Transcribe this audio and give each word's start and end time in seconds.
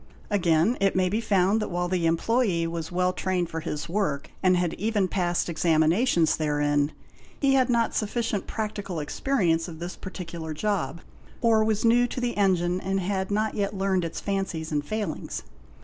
Again 0.31 0.77
it 0.81 0.95
may 0.95 1.09
be 1.09 1.21
found 1.21 1.61
that 1.61 1.69
while 1.69 1.87
the 1.87 2.07
employé 2.07 2.65
was 2.65 2.91
well 2.91 3.13
trained 3.13 3.51
for 3.51 3.59
his 3.59 3.87
work 3.87 4.31
and 4.41 4.57
had 4.57 4.73
even 4.73 5.07
passed 5.07 5.47
examinations 5.47 6.37
therein, 6.37 6.91
he 7.39 7.53
had 7.53 7.69
not 7.69 7.93
sufficient 7.93 8.47
practical 8.47 8.99
experience 8.99 9.67
of 9.67 9.77
this 9.77 9.95
particular 9.95 10.55
job, 10.55 11.01
or 11.39 11.63
was 11.63 11.85
new 11.85 12.07
to 12.07 12.19
the 12.19 12.35
engine 12.35 12.81
and 12.81 12.99
had 12.99 13.29
not 13.29 13.53
get 13.53 13.75
learned 13.77 14.03
its 14.03 14.19
fancies 14.19 14.71
and 14.71 14.83
failings. 14.85 15.43